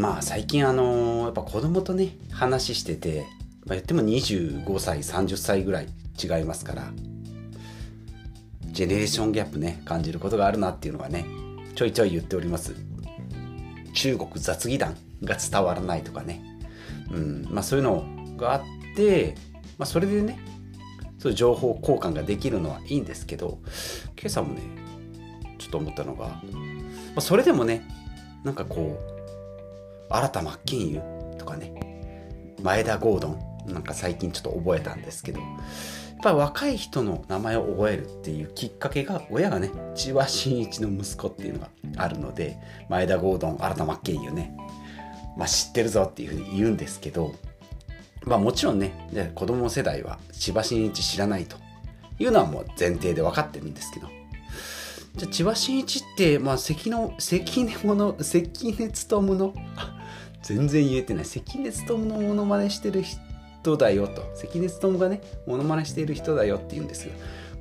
[0.00, 3.26] まあ最近あのやっぱ子供とね話してて、
[3.66, 5.88] まあ、言っても25歳30歳ぐらい
[6.22, 6.90] 違いますから
[8.64, 11.26] ジェネレーションギャップね感じることがあるなっていうのはね
[11.74, 12.74] ちょいちょい言っております。
[13.92, 16.42] 中国雑技団が伝わらないとかね、
[17.10, 18.04] うんまあ、そういうの
[18.36, 18.62] があっ
[18.96, 19.34] て、
[19.78, 20.38] まあ、それでね
[21.18, 23.58] そういう情報交換ができるのはいいんですけど
[24.16, 24.62] 今朝もね
[25.58, 26.40] ちょっと思ったのが、ま
[27.16, 27.82] あ、それでもね
[28.44, 29.09] なんかこう
[30.10, 31.02] 新田真剣佑
[31.38, 31.72] とかね
[32.62, 35.48] 前田ゴードンなんか最近ちょっと覚えたんですけどやっ
[36.22, 42.58] ぱ若い人の名前を覚えるっていうきっかけが親がね千葉真一の息子っていうのがあるので
[42.90, 44.54] 前田ゴードン新田真剣佑ね
[45.36, 47.34] まあ、知ってるぞっていうふうに言うんですけど、
[48.24, 48.92] まあ、もちろんね
[49.34, 51.56] 子供世代は千葉真一知らないと
[52.18, 54.08] いうのはもう前提で分かってるんですけど
[55.16, 59.54] じゃあ千葉真一って、まあ、関の関根の関根勤の
[60.42, 61.24] 全然言えてない。
[61.24, 64.24] 関根勤のモノマネしてる人だよと。
[64.34, 67.16] 関根勤がねモノマネしている人だよって言うんですけど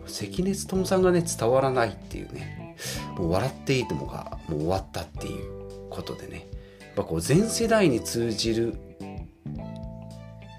[0.08, 2.76] 関根勤さんがね伝わらないっていうね。
[3.18, 6.48] もう笑っていてもがもう終わったっていうことでね。
[6.80, 8.74] やっぱこう全世代に通じる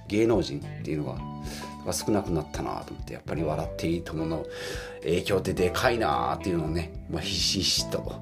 [0.08, 1.18] 芸能人っていうの
[1.84, 4.44] が少なくなったなと思ってやっぱり笑っていいともの
[5.02, 8.12] 影響ってでかいなっていうのをね、まあ、ひしひしと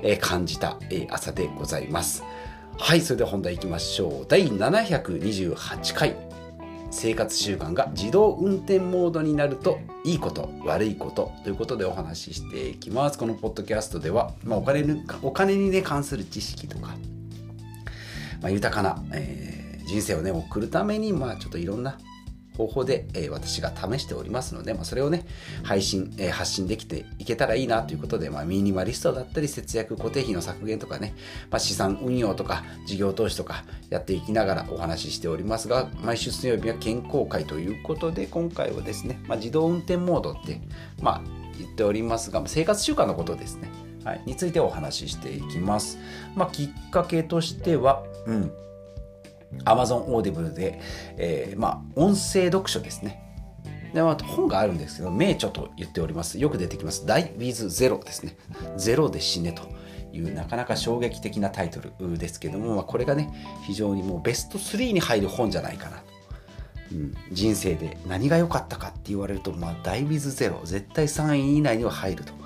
[0.00, 2.22] え感じたえ朝でございます。
[2.80, 4.26] はいそれでは本題いきましょう。
[4.28, 6.16] 第728回。
[6.90, 13.18] 生活習慣が自動運転モードになるといいこと悪いことということでお話ししていきます。
[13.18, 16.94] このポッドキャストでは、まあ、お金にお金に、ね、関する知識とか
[18.40, 21.98] まあ、豊かな、えー、人生をね送るために、まあ、ちょっといろんな
[22.58, 25.24] 方法で、えー、私が試しておりますので、まあ、それをね
[25.62, 31.14] 配信、えー、発信できていけたらいいなということで、まあ、ミニマリストだったり節約固定費の削減とかね、
[31.50, 40.60] まあ、資産運用とか事業投資とかやっていきながらお話ししておりますが毎週水曜日は健康会ということで今回はですね、まあ、自動運転モードって、
[41.00, 41.22] まあ、
[41.58, 43.70] 言っておりますが生活習慣のことですね。
[44.04, 45.98] はい、についてお話ししていきます。
[46.34, 48.52] まあ、きっかけとしては、うん、
[49.64, 50.80] Amazon Audible で、
[51.16, 53.22] えー、まあ、音声読書ですね。
[53.94, 56.38] で、まあ、本があるんですけど、名著と言っております。
[56.38, 57.04] よく出てきます。
[57.06, 58.36] Die with Zero ですね。
[58.76, 59.62] ゼロで死ねと
[60.12, 63.30] いうなかなか衝撃的なタイトルですけども、まあ、これがね、
[63.66, 66.02] 非常にもうベスト3に入る本じゃないかなと。
[66.92, 72.38] うん、人生で何が良かったかって言われると、まあ、Die with Zero、絶対3位以内には入ると。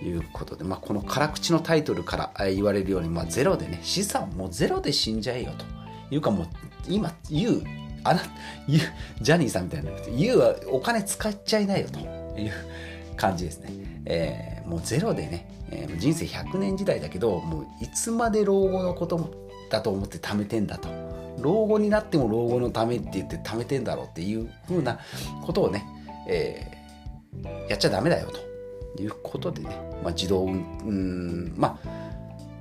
[0.00, 5.64] いうことで、まあ、この辛口のタイトルから言われるように、まあ、ゼロでね資産もゼロで死んじゃえよと
[6.10, 6.48] いうかもう
[6.88, 7.62] 今言う
[8.04, 8.22] あな
[8.66, 8.82] 言う
[9.20, 9.90] ジャニーさんみたいな。
[10.16, 11.98] 言うはお金使っちゃいないよと。
[12.38, 12.52] いう
[13.16, 13.72] 感じですね、
[14.04, 20.88] えー、もうゼロでね、えー、人生100年時代だけどもういつまで老後のことだと思って貯めてんだと。
[21.40, 24.98] 老後になっても老後のためって言って貯めてんだろうっていうふうな
[25.44, 25.84] ことをね、
[26.28, 28.48] えー、やっちゃダメだよと。
[29.02, 29.68] いうことでね、
[30.02, 31.88] まあ、自動うんまあ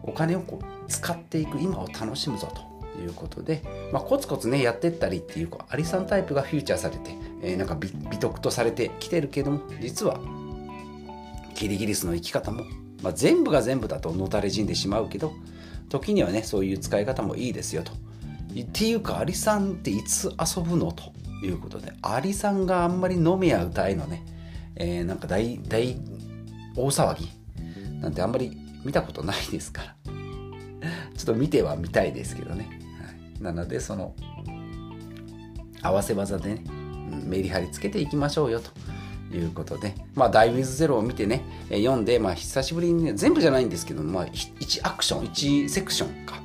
[0.03, 2.76] お金をこう使っていく今を楽しむぞと。
[3.01, 10.19] いうことで、まあ、コツコツねやってったりっていうアリさんタイプがフューチャーされて、えー、なんか美徳とされてきてるけども実は
[11.55, 12.63] キリギリスの生き方も、
[13.01, 15.33] まあ、全部が全部だとのたれ死んでしまうけど
[15.89, 17.91] 時にはねそういう使い方もいいですよと。
[17.93, 21.11] っていうかアリさんっていつ遊ぶのと
[21.43, 24.23] いうことでアリさんがあんまり飲めや歌えのね、
[24.75, 25.95] えー、なんか大大
[26.75, 27.29] 大騒ぎ
[27.99, 29.95] なんてあんまり見たことないですから
[31.17, 32.79] ちょっと見てはみたいですけどね、
[33.39, 34.13] なのでその
[35.81, 36.63] 合わせ技でね、
[37.25, 38.71] メリハリつけていきましょうよと
[39.35, 46.41] いうことで、まあ、ダイビーズゼロを見てね、読んで、まあ、久しぶりにね、全部じゃないんですけど、まあ、1アクション、1セクションか、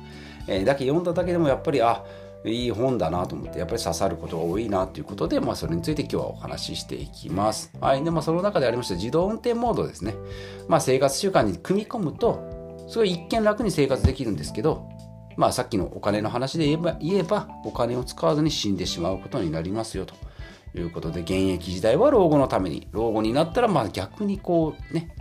[0.47, 2.03] えー、だけ読んだだけでもやっぱり、あ、
[2.45, 7.71] いい本だなと思ってやっぱり刺さることが多いなということで、まあ、それについて今日はお話ししていきます。
[7.79, 8.03] はい。
[8.03, 10.13] で、まあ、その中でありました自動運転モードですね。
[10.67, 14.89] まあ、生活習慣に組み込むと、すごい一見楽に生活できるんですけど、
[15.37, 20.15] まあ、さっきのお金の話で言えば言えばお金を使わずに死んでしまうことになりますよと。
[20.75, 25.15] いうことで現役時代は老後のために老後になったらまあ逆にこうね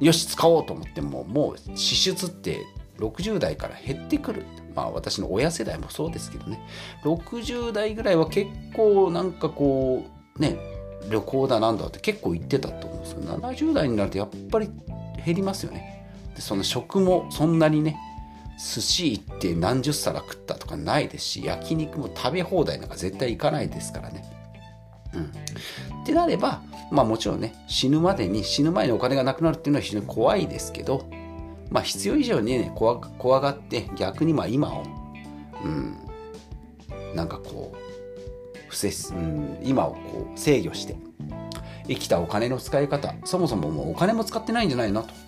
[0.00, 2.66] よし使おうと思ってももう支出って
[2.98, 4.44] 60代から減ってくる。
[4.74, 6.60] まあ私の親世代もそうですけどね。
[7.04, 10.04] 60代ぐらいは結構なんかこ
[10.36, 10.58] うね
[11.08, 13.20] 旅行だなんだって結構行ってたと思うんですよ。
[13.22, 14.70] 70代になるとやっぱり
[15.24, 16.08] 減りますよね。
[16.34, 17.96] でその食もそんなにね
[18.58, 24.24] 寿司行って何十皿食ったとかないですし焼肉も食べ放題なんか絶対行かないですからね。
[25.14, 26.60] うん、ってなれば、
[26.90, 31.08] まあもちろんね、死ぬまでに、死ぬ前にお金がなくなるっていうのは非常に怖いですけど、
[31.70, 32.98] まあ、必要以上にね怖
[33.40, 34.84] がって逆にまあ今を
[35.64, 35.96] うん。
[37.14, 40.96] なんかこう不正、うん、今をこう制御して
[41.86, 45.23] 生きたお金の使い方そもそももうお金も使ってないんじゃないのと。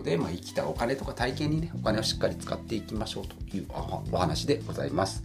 [0.00, 3.66] ことで、まあ、生きたお金とか体験にねお金をしっかり使っていきましょうという
[4.10, 5.22] お話でございます。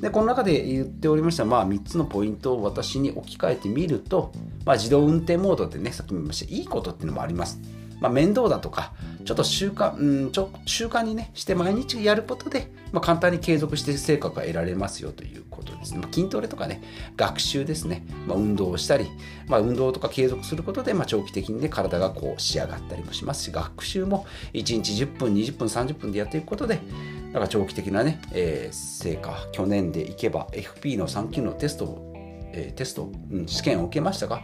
[0.00, 4.32] でこの中で言っておりました、まあ、3つのポイントを私に置き換えてみると、
[4.64, 7.60] まあ、自動運転モードでねさっきも言いましたいいことっていうのもあります。
[8.00, 8.92] まあ、面倒だとか
[9.24, 16.82] ちょっと習慣、うん、ちょ習慣にねして毎日やることで、まあ、簡単に継続して成果が得られますよということですね、まあ、筋トレとかね
[17.16, 19.10] 学習ですね、まあ、運動をしたり、
[19.48, 26.80] まあ、運動とか継続することで、まあ、長期的にね体がこう仕上がったりもしますし学習も1日10分20分30分でやっていくことで
[27.28, 32.12] だから長期的なね、えー、成果去年でいけば FP の3級のテストを、
[32.52, 34.42] えー、テスト、うん、試験を受けましたが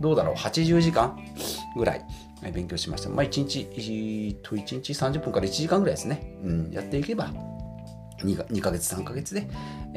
[0.00, 1.18] どうだろう80時間
[1.76, 2.04] ぐらい
[2.50, 3.08] 勉強しました。
[3.08, 6.36] まあ、1日、えー、と1日30分から1時間ぐらいですね。
[6.42, 7.30] うん、やっていけば
[8.26, 9.48] 2か、2ヶ月、3ヶ月で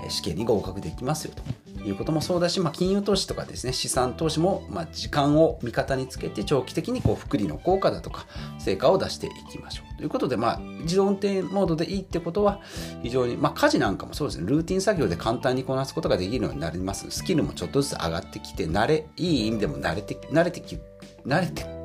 [0.10, 1.34] 試験に合格できますよ
[1.76, 8.26] ということもそうだし、まあ、金融投資とかですね、資産投資も、まあ、時間を味方につけて長期的にこう福利の効果だとか
[8.60, 12.62] 成果を出していきましょうということで、まあ、自動運転モードでいいってことは
[13.04, 17.10] 非常に、まあ、家事なんかもそうですね、ルーティン作業で簡単にこなすことができるようになります。
[17.12, 20.78] スキルもちょっとずつ上がってきて、慣れ、いい意味でも慣れて、慣れてき、
[21.26, 21.76] 慣れて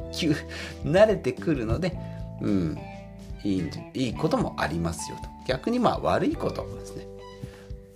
[0.84, 1.96] 慣れてくるので、
[2.40, 2.78] うん、
[3.44, 5.28] いいいいこともありますよと。
[5.46, 7.06] 逆にまあ悪いことですね。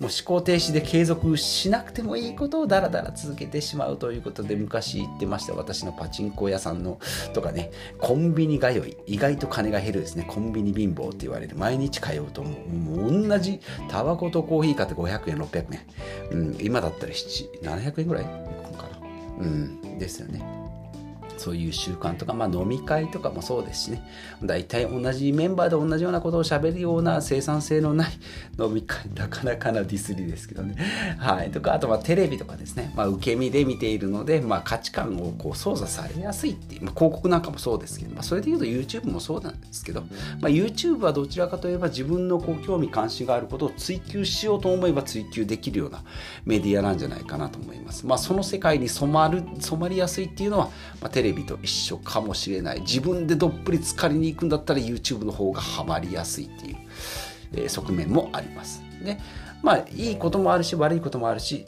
[0.00, 6.98] もう思考停止で継続しなくてもいいことをダラダラ続けてしまうということで昔言ってました私のパチンコ屋さんの
[7.32, 10.26] とかねコンビニ通い意外と金が減るですね。
[10.28, 11.56] コンビニ貧乏って言われる。
[11.56, 15.86] 毎日通うともう同じタバコとコーヒー買って500円600円、
[16.32, 18.98] うん、今だったら700円ぐらいかな。
[19.38, 20.63] うんですよね。
[21.36, 24.02] そういう習慣とか、まあ、飲み会とかもそうですしね。
[24.42, 28.12] 大体同じメンバーで同じようなことをしゃべるような生産性のない
[28.58, 30.76] 飲み会なかなかなディスりですけどね。
[31.18, 31.50] はい。
[31.50, 40.02] とかあとはテレビとかですね、まあ、受け身で見ているので、まあ、価値観をこう操作されやすいっていう、まあ、広告なんかもそうですけど、まあ、それでいうと YouTube もそうなんですけど、
[40.40, 46.02] まあ、YouTube はどちらかといえば自分のこう興味関心があることを追求しようと思えば追求できるような
[46.44, 50.66] メディアなんじゃないかなと思います、まあ、その世界に染まる染まりやすいっていうのは、
[51.00, 52.80] まあ、テレビレビと一緒かもしれない。
[52.82, 56.76] 自分でどっぷり浸かりに行くんだったら YouTube の方がハマりやすいっていう、
[57.54, 58.82] えー、側面もあります。
[59.02, 59.18] で
[59.62, 61.66] まあいいこともあるし悪いこともあるし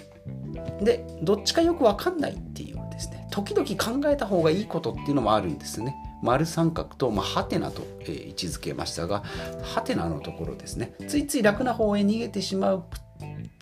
[0.81, 3.26] でどっちかよく分かんないっていうですね。
[3.31, 3.67] 時々
[4.00, 5.94] 考えた方がいいことっていうのもあるんですね。
[6.23, 9.23] 丸三角と、まあ、ハテナと、えー、位置づけましたが
[9.62, 10.94] ハテナのところですね。
[11.06, 12.85] ついつい楽な方へ逃げてしまう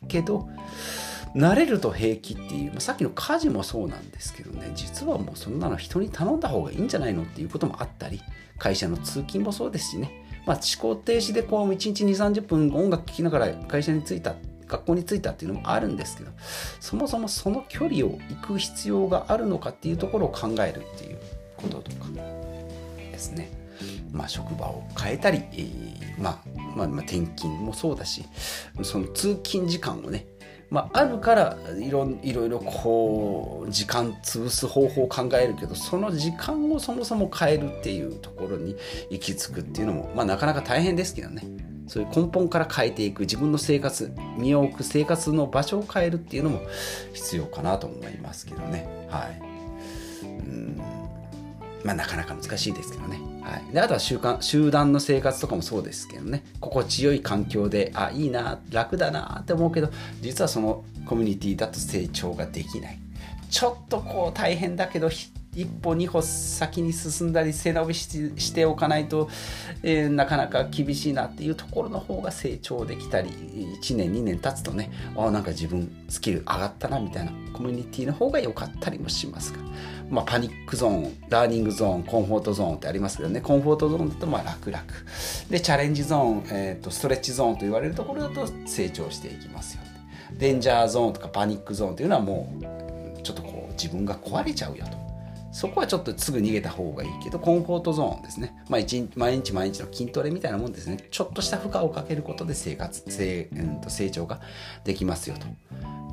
[0.09, 0.49] けど
[1.35, 8.21] 慣れると平気っていう、まあ、さっきの家事もそうなんですけどね実はもうそんなの人に頼んだ方がいいんじゃないのっていうこともあったり
[8.59, 14.37] 会社の通勤もそうですしね、まあ、思考停止でこう1日2 3 0分音楽聴きながら会社に着いた
[14.67, 16.31] 学校に着いたっていうのもあるんですけど
[16.81, 21.19] そもそもその距離を行く必要があるのかっていうところを考えるっていう
[21.57, 22.07] こととか
[22.99, 23.64] ですね。
[24.13, 26.39] まあ、職場を変えたり、えー、まあ、
[26.77, 28.25] まあ、まあ、転勤もそうだし
[28.83, 30.27] その通勤時間をね
[30.71, 38.75] まあ、あるからいろいろいろこう時間潰す方法を考えるけどその時間をそもそも変えるっていうところに
[39.09, 41.45] 行き着くっていうのも、まあ、なかなか大変ですけどね。
[41.87, 46.61] そういう根本から変えていく自分の生活身を置く生活の場所を変えるっていうのも
[47.13, 48.89] 必要かなと思いますけどね。
[49.11, 49.41] はい。
[50.23, 51.04] うん。
[51.85, 53.21] まあなかなか難しいですけどね。
[53.43, 56.45] はい、であとは習慣集団の生活とかもそうですけどね。
[56.61, 62.99] 心地よい環境であいいな楽だなって思うけど実はそのコミュニティだと成長ができない。
[63.51, 65.09] ちょっとこう大変だけど
[65.57, 69.29] 一歩二歩先に進んだり背伸びしておかないと、
[69.83, 79.59] えー、なかなか厳しいなっていうところの方が成長できたり1年2年経つとねあなんか自分スキル上がったなみたいなコミュニティの方が良かったりもしますが、
[80.11, 83.41] まあ、パニックゾーンラーニングゾーンコンフォートゾーンってありますけどね。
[83.41, 84.85] コンフォートゾーンだとまあ楽々。
[85.51, 89.83] でチャレンジゾーン、えーと、ストレッチゾーンと言われるところだと成長していきますよ。
[90.33, 95.04] デンジャーゾーンとかパニックゾーンというのはもうちょっとこう自分が壊れちゃうよと。
[95.55, 98.57] そこはちょっとすぐ逃げた方がいいけど、コンフォートゾーンですね。
[98.69, 100.99] まあ、日毎日毎日の筋トレみたいなもんですね。
[101.13, 104.41] ちょっとした負荷をかけることで生活、成,、うん、と成長が
[104.83, 105.47] できますよと。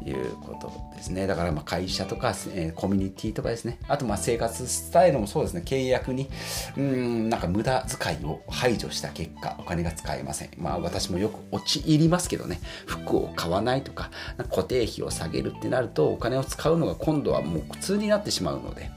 [0.04, 1.28] いうことですね。
[1.28, 3.78] だからまあ会社とか、えー、コミュニティとかですね。
[3.88, 5.62] あとまあ生活スタイルもそうですね。
[5.64, 6.28] 契約に、
[6.76, 10.50] うん、なんか無駄遣いを排除した結果、お金が使えません。
[10.58, 12.60] まあ私もよく陥りますけどね。
[12.88, 14.10] 服を買わないとか、
[14.50, 18.90] 固定費を下げるってなると、お金を使うのが今度はもう苦痛になってしまうので、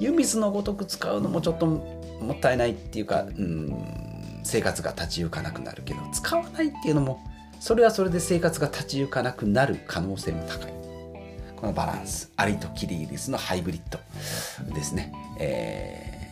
[0.00, 7.20] 湯水のごとく使うのもちょっともったいないっていうか、うん、生活が立ち行かなくなるけど使わないっていうのも
[7.60, 10.78] それはそれで生活が立ち行かなくなる可能性も高い。
[11.56, 13.98] このバランスアリとキリギリスのハイブリッド
[14.72, 16.30] ですね、え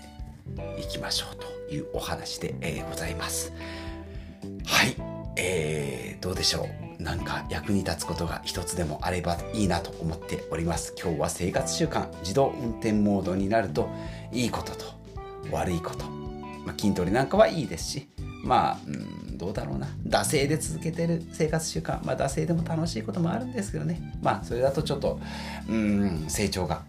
[0.55, 1.37] ー、いきましょう
[1.69, 3.53] というお話で、えー、ございます。
[4.65, 4.95] はい。
[5.35, 6.86] えー、どうでしょう。
[6.99, 10.95] なんか役に立つことが一つでもあればいいなと思っております。
[11.01, 13.89] 今日は生活習慣自動運転モードになると
[14.33, 14.85] いいことと
[15.53, 16.05] 悪いこと、
[16.65, 18.09] まあ、筋トレなんかはいいですし
[18.43, 19.87] まあ、うんどうだろうな。
[20.07, 24.01] 惰性で続けてる生活習慣まあ惰性でも楽しいこともあるんですけどね。
[24.23, 25.21] まあそれだとちょっと
[25.69, 26.85] うん成長が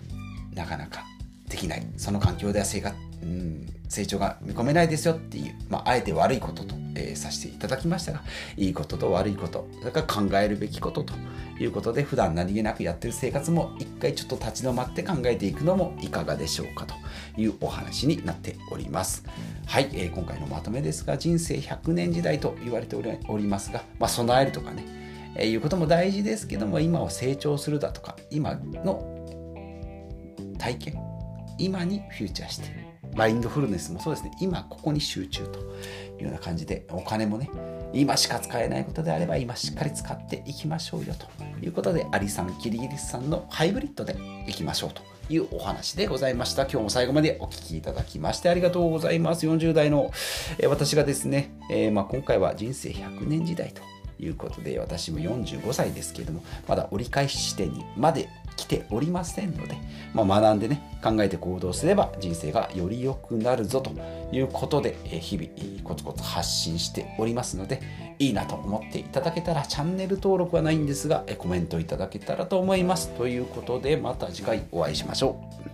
[0.53, 1.03] なかなか
[1.49, 1.85] できない。
[1.97, 8.23] その環境では生活うん成長が見込めないですよっていう、まあ、あえて悪いことと、えー、させていただきましたが
[8.57, 11.13] いいことと悪いことそれから考えるべきことと
[11.59, 16.95] いうことで普段何気なくやってる生活も一回ちょっと立ち止まって考えていくのもいかがでしょうかと
[17.39, 19.23] いうお話になっております。
[19.65, 24.85] はい、えー、今回のまとめですが人生100年時代と言われておりますが、まあ、備えるとかね、
[25.35, 29.13] えー、いうことも大事ですけども今を成長するだとか今の
[30.57, 30.99] 体験
[31.57, 32.86] 今にフューチャーして
[33.17, 37.49] マインドフルネスもそうですね今ここに集中というような感じでお金もね
[37.91, 44.15] 今しか使えないことであれば今しっかり使っていきましょうよということでアリさんキリギリスさんのハイブリッドで
[44.47, 46.63] いきましょうというお話でございました。
[46.63, 49.45] 今日も最後までお聴きいただきましてありがとうございます。
[49.45, 50.11] 40代の、
[50.57, 53.81] え私がですね、えー、ま、今回は人生100年時代と
[54.19, 58.29] いうことで私も45歳ですけれどもまだ折り返し地点にまで
[58.67, 59.77] ておりませんので、
[60.13, 63.91] まあ、学んでね考えて行動すれば人生がより良くなるぞと
[64.31, 67.81] いうことで日々コツコツ発信しておりますので
[68.19, 73.09] いいなと思っていただけたらチャンネル登録はないんですがコメントいただけたらと思います。
[73.09, 75.66] ということでまた次回お会いしましょう。